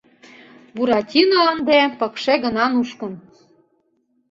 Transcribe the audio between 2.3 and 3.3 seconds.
гына нушкын...